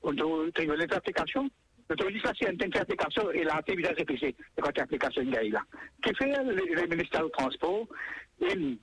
Vous 0.02 0.10
avez 0.10 0.64
une 0.64 0.94
application 0.94 1.44
Vous 1.88 1.96
avez 2.02 2.14
dit 2.14 2.20
ça, 2.26 2.32
c'est 2.42 2.50
une 2.50 2.76
application 2.76 3.30
et 3.30 3.44
la 3.44 3.62
télévision 3.62 3.94
répétée, 3.96 4.36
quand 4.60 4.76
l'application 4.76 5.22
est 5.22 5.50
là. 5.50 5.62
Que 6.02 6.12
fait 6.16 6.26
le, 6.26 6.88
ministère 6.88 7.24
du 7.24 7.32
Transport 7.38 7.86
Il 8.42 8.80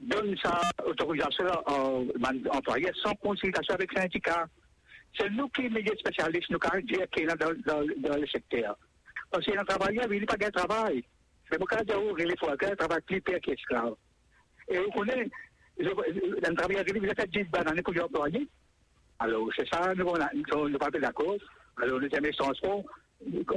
donne 0.00 0.36
sa 0.42 0.60
autorisation 0.84 1.44
aux 1.68 2.08
employés 2.50 2.90
sans 3.00 3.14
consultation 3.14 3.74
avec 3.74 3.94
le 3.94 4.00
syndicat. 4.00 4.48
C'est 5.16 5.30
nous 5.30 5.48
qui 5.50 5.68
les 5.68 5.86
spécialistes, 6.00 6.50
nous 6.50 6.58
qui 6.58 6.96
sommes 7.28 7.38
dans, 7.38 7.54
dans, 7.64 7.86
dans 8.08 8.16
le 8.16 8.26
secteur. 8.26 8.76
Parce 9.30 9.44
qu'il 9.44 9.56
a 9.56 9.64
travaillé, 9.64 10.00
il 10.10 10.20
n'a 10.20 10.26
pas 10.26 10.36
de 10.36 10.50
travail. 10.50 11.04
C'est 11.54 11.58
pour 11.58 11.70
ça 11.70 11.84
que 11.84 12.22
les 12.24 12.36
fois 12.36 12.56
que 12.56 12.74
travaille 12.74 13.00
plus 13.02 13.20
pire 13.20 13.38
qu'esclave. 13.40 13.94
Et 14.66 14.76
vous 14.76 14.90
connaissez, 14.90 15.30
dans 15.78 16.50
le 16.50 16.56
travail 16.56 16.78
agriculteur, 16.78 17.14
vous 17.14 17.22
avez 17.22 17.32
fait 17.32 17.44
10 17.44 17.50
bananes 17.50 17.80
pour 17.84 17.94
les 17.94 18.00
employés. 18.00 18.48
Alors, 19.20 19.48
c'est 19.56 19.68
ça, 19.68 19.94
nous, 19.94 20.04
on 20.04 20.68
nous 20.68 20.78
pas 20.78 20.90
d'accord. 20.90 21.36
Alors, 21.80 22.00
nous 22.00 22.08
avons 22.12 22.32
transport, 22.36 22.82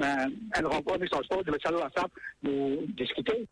un, 0.04 0.68
rencontre 0.68 1.00
de 1.00 1.08
transport, 1.08 1.44
de 1.44 1.50
mettre 1.50 1.72
ça 1.72 2.04
à 2.04 2.06
nous 2.44 2.86
discuter. 2.90 3.48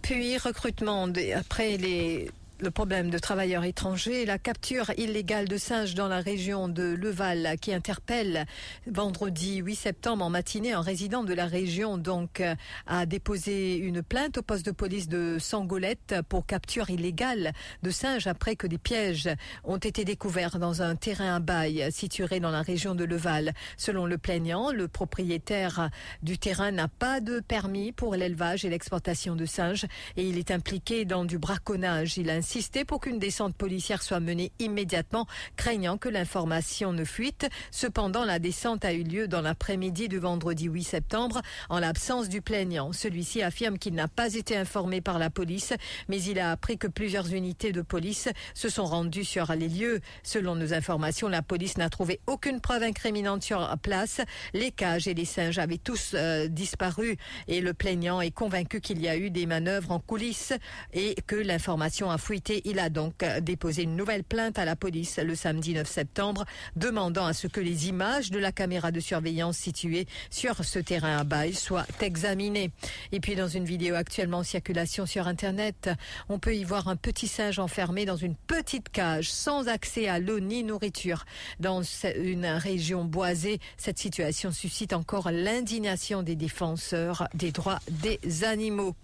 Puis 0.00 0.38
recrutement 0.38 1.06
après 1.36 1.76
les 1.76 2.30
le 2.60 2.70
problème 2.70 3.10
de 3.10 3.18
travailleurs 3.18 3.64
étrangers, 3.64 4.24
la 4.24 4.38
capture 4.38 4.90
illégale 4.96 5.48
de 5.48 5.56
singes 5.56 5.94
dans 5.94 6.06
la 6.08 6.20
région 6.20 6.68
de 6.68 6.82
Leval 6.82 7.56
qui 7.60 7.74
interpelle 7.74 8.46
vendredi 8.86 9.56
8 9.56 9.74
septembre 9.74 10.24
en 10.24 10.30
matinée 10.30 10.72
un 10.72 10.80
résident 10.80 11.24
de 11.24 11.34
la 11.34 11.46
région 11.46 11.98
donc 11.98 12.42
a 12.86 13.06
déposé 13.06 13.76
une 13.76 14.02
plainte 14.02 14.38
au 14.38 14.42
poste 14.42 14.64
de 14.66 14.70
police 14.70 15.08
de 15.08 15.38
Sangolette 15.40 16.16
pour 16.28 16.46
capture 16.46 16.90
illégale 16.90 17.52
de 17.82 17.90
singes 17.90 18.26
après 18.26 18.56
que 18.56 18.66
des 18.66 18.78
pièges 18.78 19.28
ont 19.64 19.78
été 19.78 20.04
découverts 20.04 20.58
dans 20.58 20.80
un 20.80 20.94
terrain 20.94 21.36
à 21.36 21.40
bail 21.40 21.88
situé 21.90 22.38
dans 22.40 22.50
la 22.50 22.62
région 22.62 22.94
de 22.94 23.04
Leval. 23.04 23.52
Selon 23.76 24.06
le 24.06 24.16
plaignant, 24.16 24.70
le 24.70 24.86
propriétaire 24.86 25.90
du 26.22 26.38
terrain 26.38 26.70
n'a 26.70 26.88
pas 26.88 27.20
de 27.20 27.40
permis 27.40 27.90
pour 27.90 28.14
l'élevage 28.14 28.64
et 28.64 28.70
l'exportation 28.70 29.34
de 29.34 29.44
singes 29.44 29.86
et 30.16 30.26
il 30.26 30.38
est 30.38 30.50
impliqué 30.50 31.04
dans 31.04 31.24
du 31.24 31.38
braconnage. 31.38 32.16
Insisté 32.44 32.84
pour 32.84 33.00
qu'une 33.00 33.18
descente 33.18 33.56
policière 33.56 34.02
soit 34.02 34.20
menée 34.20 34.52
immédiatement, 34.58 35.26
craignant 35.56 35.96
que 35.96 36.10
l'information 36.10 36.92
ne 36.92 37.02
fuite. 37.02 37.48
Cependant, 37.70 38.22
la 38.22 38.38
descente 38.38 38.84
a 38.84 38.92
eu 38.92 39.02
lieu 39.02 39.28
dans 39.28 39.40
l'après-midi 39.40 40.08
du 40.08 40.18
vendredi 40.18 40.66
8 40.66 40.84
septembre 40.84 41.40
en 41.70 41.78
l'absence 41.78 42.28
du 42.28 42.42
plaignant. 42.42 42.92
Celui-ci 42.92 43.40
affirme 43.40 43.78
qu'il 43.78 43.94
n'a 43.94 44.08
pas 44.08 44.34
été 44.34 44.58
informé 44.58 45.00
par 45.00 45.18
la 45.18 45.30
police, 45.30 45.72
mais 46.08 46.22
il 46.22 46.38
a 46.38 46.50
appris 46.50 46.76
que 46.76 46.86
plusieurs 46.86 47.32
unités 47.32 47.72
de 47.72 47.80
police 47.80 48.28
se 48.52 48.68
sont 48.68 48.84
rendues 48.84 49.24
sur 49.24 49.50
les 49.54 49.70
lieux. 49.70 50.02
Selon 50.22 50.54
nos 50.54 50.74
informations, 50.74 51.28
la 51.28 51.40
police 51.40 51.78
n'a 51.78 51.88
trouvé 51.88 52.20
aucune 52.26 52.60
preuve 52.60 52.82
incriminante 52.82 53.42
sur 53.42 53.74
place. 53.78 54.20
Les 54.52 54.70
cages 54.70 55.08
et 55.08 55.14
les 55.14 55.24
singes 55.24 55.58
avaient 55.58 55.78
tous 55.78 56.12
euh, 56.12 56.46
disparu 56.48 57.16
et 57.48 57.62
le 57.62 57.72
plaignant 57.72 58.20
est 58.20 58.32
convaincu 58.32 58.82
qu'il 58.82 59.00
y 59.00 59.08
a 59.08 59.16
eu 59.16 59.30
des 59.30 59.46
manœuvres 59.46 59.92
en 59.92 59.98
coulisses 59.98 60.52
et 60.92 61.14
que 61.26 61.36
l'information 61.36 62.10
a 62.10 62.18
Il 62.64 62.78
a 62.80 62.88
donc 62.88 63.22
euh, 63.22 63.40
déposé 63.40 63.84
une 63.84 63.94
nouvelle 63.94 64.24
plainte 64.24 64.58
à 64.58 64.64
la 64.64 64.74
police 64.74 65.18
le 65.18 65.36
samedi 65.36 65.72
9 65.74 65.88
septembre, 65.88 66.44
demandant 66.74 67.26
à 67.26 67.32
ce 67.32 67.46
que 67.46 67.60
les 67.60 67.88
images 67.88 68.30
de 68.30 68.38
la 68.40 68.50
caméra 68.50 68.90
de 68.90 68.98
surveillance 68.98 69.56
située 69.56 70.06
sur 70.30 70.64
ce 70.64 70.80
terrain 70.80 71.18
à 71.18 71.24
bail 71.24 71.54
soient 71.54 71.86
examinées. 72.00 72.72
Et 73.12 73.20
puis 73.20 73.36
dans 73.36 73.46
une 73.46 73.64
vidéo 73.64 73.94
actuellement 73.94 74.38
en 74.38 74.42
circulation 74.42 75.06
sur 75.06 75.28
Internet, 75.28 75.90
on 76.28 76.40
peut 76.40 76.56
y 76.56 76.64
voir 76.64 76.88
un 76.88 76.96
petit 76.96 77.28
singe 77.28 77.60
enfermé 77.60 78.04
dans 78.04 78.16
une 78.16 78.34
petite 78.34 78.88
cage 78.88 79.30
sans 79.30 79.68
accès 79.68 80.08
à 80.08 80.18
l'eau 80.18 80.40
ni 80.40 80.64
nourriture. 80.64 81.24
Dans 81.60 81.82
une 82.16 82.46
région 82.46 83.04
boisée, 83.04 83.60
cette 83.76 83.98
situation 83.98 84.50
suscite 84.50 84.92
encore 84.92 85.30
l'indignation 85.30 86.22
des 86.22 86.36
défenseurs 86.36 87.28
des 87.34 87.52
droits 87.52 87.80
des 87.88 88.44
animaux. 88.44 88.96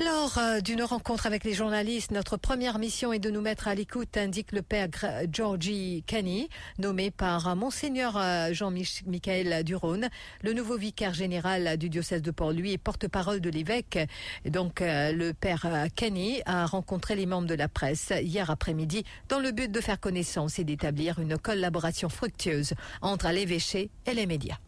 Lors 0.00 0.38
euh, 0.38 0.60
d'une 0.60 0.82
rencontre 0.82 1.24
avec 1.26 1.44
les 1.44 1.52
journalistes, 1.52 2.10
notre 2.10 2.36
première 2.36 2.80
mission 2.80 3.12
est 3.12 3.20
de 3.20 3.30
nous 3.30 3.40
mettre 3.40 3.68
à 3.68 3.76
l'écoute, 3.76 4.16
indique 4.16 4.50
le 4.50 4.60
père 4.60 4.88
Georgie 5.30 6.02
Kenny, 6.08 6.48
nommé 6.80 7.12
par 7.12 7.46
euh, 7.46 7.54
Monseigneur 7.54 8.16
euh, 8.16 8.52
Jean-Michel 8.52 9.62
Durone, 9.62 10.08
le 10.42 10.52
nouveau 10.52 10.76
vicaire 10.76 11.14
général 11.14 11.76
du 11.76 11.90
diocèse 11.90 12.22
de 12.22 12.32
Port-Louis 12.32 12.72
et 12.72 12.78
porte-parole 12.78 13.40
de 13.40 13.50
l'évêque. 13.50 14.00
Donc, 14.44 14.80
le 14.80 15.30
père 15.30 15.86
Kenny 15.94 16.42
a 16.44 16.66
rencontré 16.66 17.14
les 17.14 17.26
membres 17.26 17.46
de 17.46 17.54
la 17.54 17.68
presse 17.68 18.12
hier 18.20 18.50
après-midi 18.50 19.04
dans 19.28 19.38
le 19.38 19.52
but 19.52 19.70
de 19.70 19.80
faire 19.80 20.00
connaissance 20.00 20.58
et 20.58 20.64
d'établir 20.64 21.20
une 21.20 21.38
collaboration 21.38 22.08
fructueuse 22.08 22.74
entre 23.00 23.28
l'évêché 23.28 23.90
et 24.06 24.14
les 24.14 24.26
médias. 24.26 24.58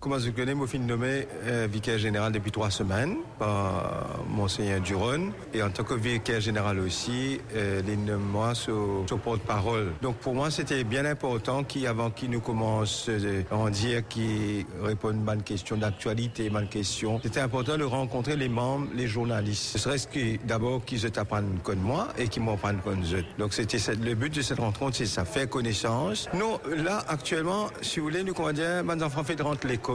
Comment 0.00 0.18
je 0.18 0.30
connais, 0.30 0.54
mon 0.54 0.66
fils 0.66 0.80
nommé 0.80 1.28
euh, 1.44 1.68
vicaire 1.70 1.98
général 1.98 2.32
depuis 2.32 2.50
trois 2.50 2.70
semaines 2.70 3.16
par 3.38 4.08
Monseigneur 4.30 4.80
Duron. 4.80 5.30
Et 5.52 5.62
en 5.62 5.68
tant 5.68 5.84
que 5.84 5.92
vicaire 5.92 6.40
général 6.40 6.78
aussi, 6.78 7.38
euh, 7.54 7.82
il 7.86 8.06
nomme 8.06 8.22
moi 8.22 8.54
sur, 8.54 9.04
sur 9.06 9.18
porte-parole. 9.18 9.92
Donc 10.00 10.16
pour 10.16 10.34
moi, 10.34 10.50
c'était 10.50 10.84
bien 10.84 11.04
important 11.04 11.64
qu'avant 11.64 12.08
qu'il 12.08 12.30
nous 12.30 12.40
commence 12.40 13.10
euh, 13.10 13.42
à 13.50 13.56
en 13.56 13.68
dire, 13.68 14.08
qu'il 14.08 14.64
répond 14.82 15.10
une 15.10 15.20
bonne 15.20 15.42
question 15.42 15.76
d'actualité, 15.76 16.46
une 16.46 16.54
bonne 16.54 16.68
question, 16.68 17.20
c'était 17.22 17.40
important 17.40 17.76
de 17.76 17.84
rencontrer 17.84 18.36
les 18.36 18.48
membres, 18.48 18.86
les 18.94 19.06
journalistes. 19.06 19.64
Ce 19.64 19.78
serait-ce 19.78 20.08
que 20.08 20.42
d'abord 20.46 20.82
qu'ils 20.82 21.04
apprennent 21.04 21.58
comme 21.62 21.80
moi 21.80 22.08
et 22.16 22.28
qu'ils 22.28 22.42
m'apprennent 22.42 22.80
comme 22.82 23.02
eux. 23.02 23.24
Donc 23.36 23.52
c'était 23.52 23.76
le 24.02 24.14
but 24.14 24.34
de 24.34 24.40
cette 24.40 24.60
rencontre, 24.60 24.96
c'est 24.96 25.04
ça, 25.04 25.26
faire 25.26 25.50
connaissance. 25.50 26.26
Nous, 26.32 26.56
là, 26.82 27.04
actuellement, 27.06 27.66
si 27.82 28.00
vous 28.00 28.06
voulez, 28.06 28.24
nous, 28.24 28.32
comment 28.32 28.54
dire, 28.54 28.82
mes 28.82 29.02
enfants 29.02 29.24
fait 29.24 29.36
de 29.36 29.42
rentrer 29.42 29.68
l'école. 29.68 29.89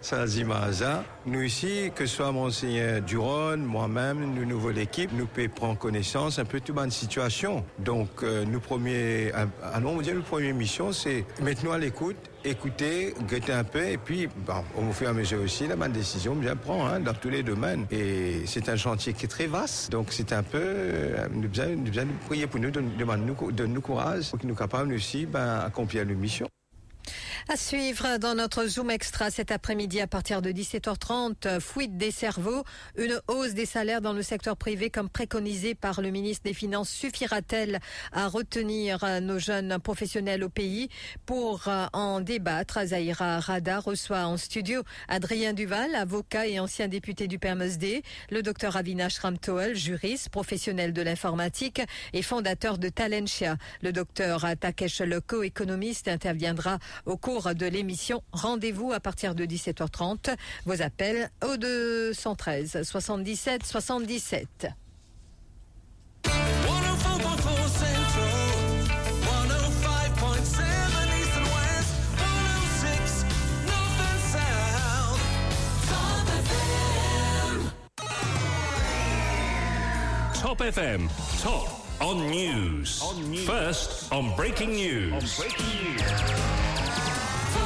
Ça, 0.00 0.24
Nous 1.26 1.42
ici, 1.42 1.90
que 1.94 2.06
ce 2.06 2.16
soit 2.16 2.32
Monseigneur 2.32 3.00
Duron, 3.02 3.58
moi-même, 3.58 4.34
nous, 4.34 4.44
nouveau 4.44 4.70
l'équipe, 4.70 5.10
nous 5.12 5.26
pouvons 5.26 5.48
prendre 5.48 5.78
connaissance 5.78 6.38
un 6.38 6.44
peu 6.44 6.60
de 6.60 6.72
bonne 6.72 6.90
situation. 6.90 7.64
Donc, 7.78 8.22
euh, 8.22 8.44
nous 8.44 8.60
premiers, 8.60 9.32
allons 9.72 10.00
dire, 10.00 10.14
notre 10.14 10.26
première 10.26 10.54
mission, 10.54 10.92
c'est 10.92 11.24
mettre-nous 11.42 11.72
à 11.72 11.78
l'écoute, 11.78 12.16
écouter, 12.44 13.14
guetter 13.28 13.52
un 13.52 13.64
peu, 13.64 13.86
et 13.86 13.98
puis, 13.98 14.28
bon, 14.46 14.64
au 14.76 14.92
fur 14.92 15.08
et 15.08 15.10
à 15.10 15.12
mesure 15.12 15.42
aussi, 15.42 15.66
la 15.66 15.76
bonne 15.76 15.92
décision 15.92 16.34
bien 16.34 16.56
prend, 16.56 16.86
hein, 16.86 17.00
dans 17.00 17.14
tous 17.14 17.30
les 17.30 17.42
domaines. 17.42 17.86
Et 17.90 18.42
c'est 18.46 18.68
un 18.68 18.76
chantier 18.76 19.12
qui 19.12 19.26
est 19.26 19.28
très 19.28 19.46
vaste. 19.46 19.90
Donc, 19.90 20.08
c'est 20.10 20.32
un 20.32 20.42
peu, 20.42 20.60
euh, 20.62 21.26
nous 21.32 21.42
nous 21.42 21.48
de 21.48 22.06
prier 22.26 22.46
pour 22.46 22.60
nous, 22.60 22.70
de, 22.70 22.80
nous, 22.80 23.66
nous 23.66 23.80
courage, 23.80 24.30
pour 24.30 24.38
que 24.38 24.46
nous 24.46 24.54
capables 24.54 24.92
aussi, 24.92 25.26
ben, 25.26 25.60
accomplir 25.66 26.06
nos 26.06 26.14
missions. 26.14 26.48
À 27.46 27.58
suivre 27.58 28.16
dans 28.16 28.34
notre 28.34 28.64
Zoom 28.64 28.90
Extra 28.90 29.30
cet 29.30 29.52
après-midi 29.52 30.00
à 30.00 30.06
partir 30.06 30.40
de 30.40 30.50
17h30, 30.50 31.60
fuite 31.60 31.98
des 31.98 32.10
cerveaux, 32.10 32.64
une 32.96 33.20
hausse 33.28 33.52
des 33.52 33.66
salaires 33.66 34.00
dans 34.00 34.14
le 34.14 34.22
secteur 34.22 34.56
privé 34.56 34.88
comme 34.88 35.10
préconisé 35.10 35.74
par 35.74 36.00
le 36.00 36.08
ministre 36.08 36.44
des 36.44 36.54
Finances 36.54 36.88
suffira-t-elle 36.88 37.80
à 38.12 38.28
retenir 38.28 39.04
nos 39.20 39.38
jeunes 39.38 39.78
professionnels 39.78 40.42
au 40.42 40.48
pays 40.48 40.88
Pour 41.26 41.68
en 41.92 42.20
débattre, 42.20 42.78
Zahira 42.82 43.40
Rada 43.40 43.78
reçoit 43.78 44.24
en 44.24 44.38
studio 44.38 44.82
Adrien 45.08 45.52
Duval, 45.52 45.94
avocat 45.96 46.46
et 46.46 46.58
ancien 46.58 46.88
député 46.88 47.28
du 47.28 47.38
PMSD, 47.38 48.02
le 48.30 48.42
docteur 48.42 48.76
Avinash 48.76 49.18
Ramtoel, 49.18 49.76
juriste, 49.76 50.30
professionnel 50.30 50.94
de 50.94 51.02
l'informatique 51.02 51.82
et 52.14 52.22
fondateur 52.22 52.78
de 52.78 52.88
Talentia. 52.88 53.58
Le 53.82 53.92
docteur 53.92 54.46
Takesh 54.58 55.02
Loko, 55.02 55.42
économiste, 55.42 56.08
interviendra 56.08 56.78
au 57.04 57.18
cours 57.18 57.33
de 57.42 57.66
l'émission. 57.66 58.22
Rendez-vous 58.32 58.92
à 58.92 59.00
partir 59.00 59.34
de 59.34 59.44
17h30. 59.44 60.36
Vos 60.66 60.80
appels 60.82 61.30
au 61.44 61.56
213 61.56 62.82
77 62.84 63.66
77. 63.66 64.68
104.4 66.22 66.30
Central, 67.68 68.30
105.7 69.22 70.62
East 71.18 71.36
and 71.36 71.48
West, 71.50 71.90
106 72.16 73.26
North 73.66 74.00
and 74.00 74.20
South. 74.30 75.20
Top 75.90 76.30
FM. 76.38 77.74
Top 80.40 80.60
FM. 80.60 81.00
Top 81.42 81.68
on 82.00 82.30
news. 82.30 83.02
First 83.44 84.12
on 84.12 84.34
breaking 84.36 84.74
news. 84.74 85.36
breaking 85.36 85.94
news. 85.96 86.73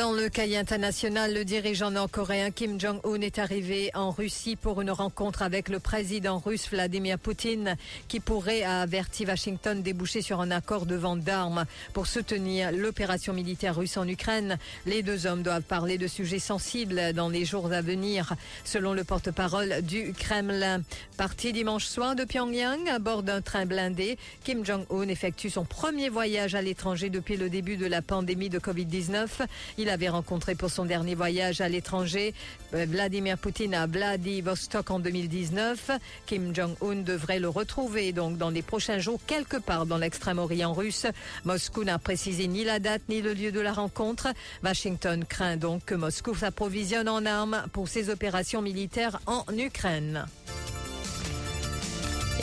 Dans 0.00 0.12
le 0.12 0.30
cahier 0.30 0.56
international, 0.56 1.34
le 1.34 1.44
dirigeant 1.44 1.90
nord-coréen 1.90 2.52
Kim 2.52 2.80
Jong-un 2.80 3.20
est 3.20 3.38
arrivé 3.38 3.90
en 3.92 4.10
Russie 4.10 4.56
pour 4.56 4.80
une 4.80 4.90
rencontre 4.90 5.42
avec 5.42 5.68
le 5.68 5.78
président 5.78 6.38
russe 6.38 6.70
Vladimir 6.70 7.18
Poutine 7.18 7.76
qui 8.08 8.18
pourrait, 8.18 8.62
a 8.62 8.80
averti 8.80 9.26
Washington, 9.26 9.82
déboucher 9.82 10.22
sur 10.22 10.40
un 10.40 10.52
accord 10.52 10.86
de 10.86 10.94
vente 10.94 11.20
d'armes 11.20 11.66
pour 11.92 12.06
soutenir 12.06 12.72
l'opération 12.72 13.34
militaire 13.34 13.76
russe 13.76 13.98
en 13.98 14.08
Ukraine. 14.08 14.56
Les 14.86 15.02
deux 15.02 15.26
hommes 15.26 15.42
doivent 15.42 15.64
parler 15.64 15.98
de 15.98 16.06
sujets 16.06 16.38
sensibles 16.38 17.12
dans 17.12 17.28
les 17.28 17.44
jours 17.44 17.70
à 17.70 17.82
venir, 17.82 18.32
selon 18.64 18.94
le 18.94 19.04
porte-parole 19.04 19.82
du 19.82 20.14
Kremlin. 20.14 20.80
Parti 21.18 21.52
dimanche 21.52 21.84
soir 21.84 22.16
de 22.16 22.24
Pyongyang 22.24 22.88
à 22.88 23.00
bord 23.00 23.22
d'un 23.22 23.42
train 23.42 23.66
blindé, 23.66 24.16
Kim 24.44 24.64
Jong-un 24.64 25.08
effectue 25.08 25.50
son 25.50 25.66
premier 25.66 26.08
voyage 26.08 26.54
à 26.54 26.62
l'étranger 26.62 27.10
depuis 27.10 27.36
le 27.36 27.50
début 27.50 27.76
de 27.76 27.84
la 27.84 28.00
pandémie 28.00 28.48
de 28.48 28.58
Covid-19. 28.58 29.28
Il 29.76 29.89
avait 29.90 30.08
rencontré 30.08 30.54
pour 30.54 30.70
son 30.70 30.84
dernier 30.84 31.14
voyage 31.14 31.60
à 31.60 31.68
l'étranger 31.68 32.34
euh, 32.74 32.86
Vladimir 32.88 33.36
Poutine 33.36 33.74
à 33.74 33.86
Vladivostok 33.86 34.90
en 34.90 34.98
2019. 35.00 35.90
Kim 36.26 36.54
Jong-un 36.54 37.02
devrait 37.02 37.40
le 37.40 37.48
retrouver 37.48 38.12
donc 38.12 38.38
dans 38.38 38.50
les 38.50 38.62
prochains 38.62 38.98
jours 38.98 39.20
quelque 39.26 39.56
part 39.56 39.86
dans 39.86 39.98
l'extrême-orient 39.98 40.72
russe. 40.72 41.06
Moscou 41.44 41.84
n'a 41.84 41.98
précisé 41.98 42.46
ni 42.46 42.64
la 42.64 42.78
date 42.78 43.02
ni 43.08 43.20
le 43.20 43.34
lieu 43.34 43.52
de 43.52 43.60
la 43.60 43.72
rencontre. 43.72 44.28
Washington 44.64 45.24
craint 45.24 45.56
donc 45.56 45.84
que 45.84 45.94
Moscou 45.94 46.34
s'approvisionne 46.34 47.08
en 47.08 47.26
armes 47.26 47.64
pour 47.72 47.88
ses 47.88 48.10
opérations 48.10 48.62
militaires 48.62 49.20
en 49.26 49.44
Ukraine. 49.56 50.26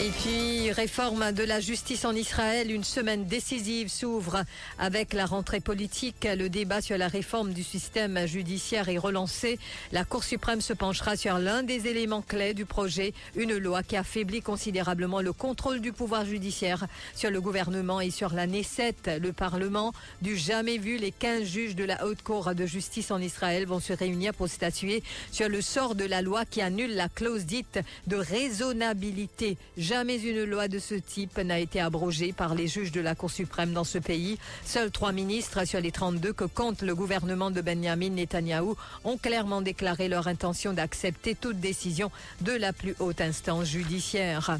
Et 0.00 0.10
puis, 0.10 0.70
réforme 0.70 1.32
de 1.32 1.42
la 1.42 1.58
justice 1.58 2.04
en 2.04 2.14
Israël, 2.14 2.70
une 2.70 2.84
semaine 2.84 3.24
décisive 3.24 3.88
s'ouvre 3.88 4.44
avec 4.78 5.12
la 5.12 5.26
rentrée 5.26 5.58
politique. 5.58 6.28
Le 6.36 6.48
débat 6.48 6.80
sur 6.80 6.96
la 6.96 7.08
réforme 7.08 7.52
du 7.52 7.64
système 7.64 8.24
judiciaire 8.24 8.88
est 8.88 8.98
relancé. 8.98 9.58
La 9.90 10.04
Cour 10.04 10.22
suprême 10.22 10.60
se 10.60 10.72
penchera 10.72 11.16
sur 11.16 11.38
l'un 11.38 11.64
des 11.64 11.88
éléments 11.88 12.22
clés 12.22 12.54
du 12.54 12.64
projet, 12.64 13.12
une 13.34 13.56
loi 13.56 13.82
qui 13.82 13.96
affaiblit 13.96 14.40
considérablement 14.40 15.20
le 15.20 15.32
contrôle 15.32 15.80
du 15.80 15.92
pouvoir 15.92 16.24
judiciaire 16.24 16.86
sur 17.16 17.32
le 17.32 17.40
gouvernement 17.40 18.00
et 18.00 18.10
sur 18.10 18.32
la 18.34 18.46
Knesset, 18.46 19.18
le 19.20 19.32
Parlement. 19.32 19.92
Du 20.22 20.36
jamais 20.36 20.78
vu, 20.78 20.96
les 20.98 21.10
15 21.10 21.42
juges 21.42 21.74
de 21.74 21.82
la 21.82 22.06
Haute 22.06 22.22
Cour 22.22 22.54
de 22.54 22.66
justice 22.66 23.10
en 23.10 23.20
Israël 23.20 23.66
vont 23.66 23.80
se 23.80 23.94
réunir 23.94 24.32
pour 24.32 24.48
statuer 24.48 25.02
sur 25.32 25.48
le 25.48 25.60
sort 25.60 25.96
de 25.96 26.04
la 26.04 26.22
loi 26.22 26.44
qui 26.44 26.62
annule 26.62 26.94
la 26.94 27.08
clause 27.08 27.46
dite 27.46 27.80
de 28.06 28.16
raisonnabilité. 28.16 29.56
Jamais 29.88 30.20
une 30.20 30.44
loi 30.44 30.68
de 30.68 30.78
ce 30.78 30.94
type 30.94 31.38
n'a 31.38 31.58
été 31.58 31.80
abrogée 31.80 32.34
par 32.34 32.54
les 32.54 32.66
juges 32.66 32.92
de 32.92 33.00
la 33.00 33.14
Cour 33.14 33.30
suprême 33.30 33.72
dans 33.72 33.84
ce 33.84 33.96
pays. 33.96 34.36
Seuls 34.62 34.90
trois 34.90 35.12
ministres 35.12 35.64
sur 35.66 35.80
les 35.80 35.92
32 35.92 36.34
que 36.34 36.44
compte 36.44 36.82
le 36.82 36.94
gouvernement 36.94 37.50
de 37.50 37.62
Benjamin 37.62 38.10
Netanyahou 38.10 38.76
ont 39.04 39.16
clairement 39.16 39.62
déclaré 39.62 40.08
leur 40.08 40.28
intention 40.28 40.74
d'accepter 40.74 41.34
toute 41.34 41.58
décision 41.58 42.10
de 42.42 42.52
la 42.52 42.74
plus 42.74 42.96
haute 42.98 43.22
instance 43.22 43.64
judiciaire. 43.64 44.58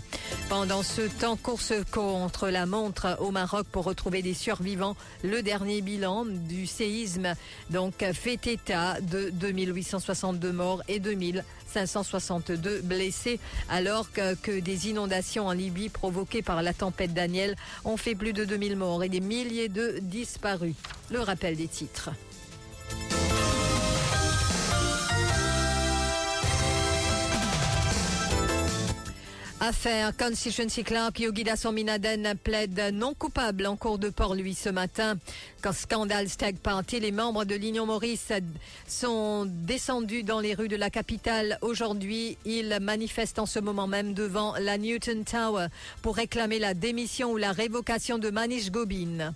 Pendant 0.49 0.83
ce 0.83 1.03
temps, 1.03 1.37
course 1.37 1.75
contre 1.93 2.49
la 2.49 2.65
montre 2.65 3.19
au 3.21 3.31
Maroc 3.31 3.67
pour 3.71 3.85
retrouver 3.85 4.23
des 4.23 4.33
survivants. 4.33 4.97
Le 5.23 5.43
dernier 5.43 5.83
bilan 5.83 6.25
du 6.25 6.67
séisme 6.67 7.35
donc 7.69 8.03
fait 8.15 8.47
état 8.47 8.99
de 9.03 9.29
2862 9.35 10.53
morts 10.53 10.83
et 10.89 11.01
2562 11.01 12.81
blessés 12.81 13.39
alors 13.69 14.11
que, 14.11 14.35
que 14.35 14.59
des 14.59 14.89
inondations 14.89 15.18
en 15.39 15.53
Libye 15.53 15.89
provoquées 15.89 16.43
par 16.43 16.63
la 16.63 16.73
tempête 16.73 17.13
Daniel 17.13 17.57
ont 17.85 17.97
fait 17.97 18.15
plus 18.15 18.33
de 18.33 18.45
2000 18.45 18.77
morts 18.77 19.03
et 19.03 19.09
des 19.09 19.21
milliers 19.21 19.69
de 19.69 19.99
disparus. 20.01 20.75
Le 21.11 21.21
rappel 21.21 21.57
des 21.57 21.69
titres. 21.69 22.11
Affaire 29.61 30.17
Constituency 30.17 30.85
Clark, 30.85 31.19
Yogida 31.19 31.57
Sominaden 31.57 32.35
plaide 32.45 32.93
non 32.93 33.13
coupable 33.13 33.67
en 33.67 33.75
cours 33.75 33.99
de 33.99 34.09
Port-Louis 34.09 34.55
ce 34.55 34.69
matin. 34.69 35.19
Quand 35.63 35.73
scandale 35.73 36.29
Stag 36.29 36.57
Party, 36.57 37.01
les 37.01 37.11
membres 37.11 37.45
de 37.45 37.57
l'Union 37.57 37.85
Maurice 37.85 38.33
sont 38.87 39.47
descendus 39.47 40.23
dans 40.23 40.39
les 40.39 40.55
rues 40.55 40.69
de 40.69 40.77
la 40.77 40.91
capitale. 40.91 41.59
Aujourd'hui, 41.61 42.39
ils 42.45 42.79
manifestent 42.81 43.41
en 43.41 43.47
ce 43.47 43.59
moment 43.59 43.89
même 43.89 44.15
devant 44.15 44.55
la 44.61 44.79
Newton 44.79 45.25
Tower 45.25 45.67
pour 46.03 46.15
réclamer 46.15 46.61
la 46.61 46.75
démission 46.75 47.33
ou 47.33 47.37
la 47.37 47.51
révocation 47.51 48.19
de 48.19 48.31
Manish 48.31 48.71
Gobin. 48.71 49.35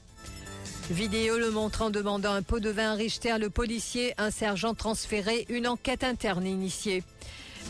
Vidéo 0.89 1.37
le 1.37 1.51
montrant 1.51 1.91
demandant 1.91 2.33
un 2.33 2.43
pot 2.43 2.61
de 2.61 2.71
vin 2.71 2.93
à 2.93 2.95
Richter, 2.95 3.39
le 3.41 3.51
policier, 3.51 4.15
un 4.19 4.31
sergent 4.31 4.75
transféré, 4.75 5.47
une 5.49 5.67
enquête 5.67 6.05
interne 6.05 6.47
initiée. 6.47 7.03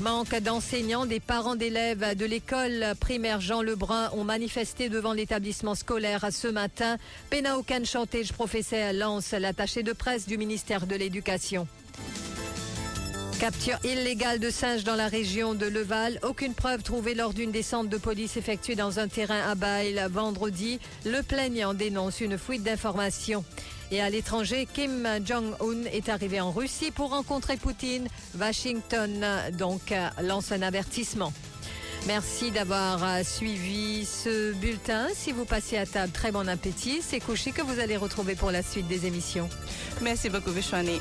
Manque 0.01 0.35
d'enseignants, 0.41 1.07
des 1.07 1.21
parents 1.21 1.55
d'élèves 1.55 2.17
de 2.17 2.25
l'école 2.25 2.95
primaire 2.99 3.41
Jean 3.41 3.63
Lebrun 3.63 4.11
ont 4.15 4.25
manifesté 4.25 4.89
devant 4.89 5.13
l'établissement 5.13 5.75
scolaire 5.75 6.27
ce 6.33 6.49
matin. 6.49 6.97
Penaucan 7.31 7.85
Chantage 7.85 8.33
professeur 8.33 8.93
lance 8.95 9.33
l'attaché 9.33 9.83
de 9.83 9.93
presse 9.93 10.27
du 10.27 10.39
ministère 10.39 10.87
de 10.87 10.97
l'Éducation. 10.97 11.69
Capture 13.39 13.79
illégale 13.85 14.39
de 14.39 14.51
singes 14.51 14.85
dans 14.85 14.95
la 14.95 15.09
région 15.09 15.55
de 15.55 15.67
Leval. 15.67 16.19
Aucune 16.23 16.55
preuve 16.55 16.83
trouvée 16.83 17.15
lors 17.15 17.35
d'une 17.35 17.51
descente 17.51 17.89
de 17.89 17.97
police 17.97 18.37
effectuée 18.37 18.77
dans 18.77 18.99
un 18.99 19.09
terrain 19.09 19.43
à 19.51 19.55
Bail 19.55 20.01
vendredi. 20.11 20.79
Le 21.05 21.23
plaignant 21.23 21.75
dénonce 21.75 22.21
une 22.21 22.39
fuite 22.39 22.63
d'informations. 22.63 23.45
Et 23.93 24.01
à 24.01 24.09
l'étranger, 24.09 24.67
Kim 24.73 25.07
Jong-un 25.23 25.85
est 25.93 26.09
arrivé 26.09 26.41
en 26.41 26.51
Russie 26.51 26.91
pour 26.91 27.11
rencontrer 27.11 27.59
Poutine. 27.59 28.09
Washington 28.41 29.23
donc 29.59 29.93
lance 30.23 30.51
un 30.51 30.63
avertissement. 30.63 31.31
Merci 32.07 32.51
d'avoir 32.53 33.23
suivi 33.23 34.07
ce 34.07 34.55
bulletin. 34.55 35.09
Si 35.15 35.31
vous 35.31 35.45
passez 35.45 35.77
à 35.77 35.85
table, 35.85 36.11
très 36.11 36.33
bon 36.33 36.49
appétit. 36.49 37.03
C'est 37.03 37.21
couché 37.21 37.53
que 37.53 37.61
vous 37.61 37.81
allez 37.81 37.99
retrouver 37.99 38.35
pour 38.35 38.51
la 38.51 38.63
suite 38.63 38.89
des 38.89 39.05
émissions. 39.05 39.51
Merci 40.01 40.31
beaucoup, 40.31 40.53
Vishwani. 40.53 40.99